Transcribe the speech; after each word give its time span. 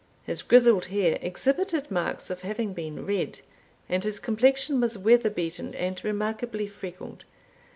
His 0.23 0.41
grizzled 0.41 0.85
hair 0.85 1.19
exhibited 1.21 1.91
marks 1.91 2.31
of 2.31 2.41
having 2.41 2.73
been 2.73 3.05
red, 3.05 3.41
and 3.87 4.03
his 4.03 4.19
complexion 4.19 4.81
was 4.81 4.97
weather 4.97 5.29
beaten, 5.29 5.75
and 5.75 6.03
remarkably 6.03 6.65
freckled. 6.65 7.23